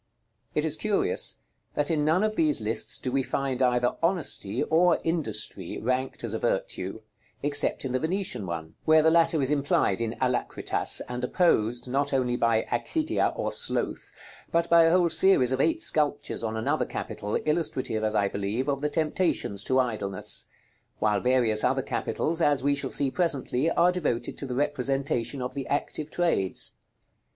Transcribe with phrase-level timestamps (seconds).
[0.55, 1.37] It is curious,
[1.75, 6.33] that in none of these lists do we find either Honesty or Industry ranked as
[6.33, 7.01] a virtue,
[7.43, 12.13] except in the Venetian one, where the latter is implied in Alacritas, and opposed not
[12.13, 14.11] only by "Accidia" or sloth,
[14.51, 18.67] but by a whole series of eight sculptures on another capital, illustrative, as I believe,
[18.67, 20.47] of the temptations to idleness;
[20.97, 25.53] while various other capitals, as we shall see presently, are devoted to the representation of
[25.53, 26.71] the active trades.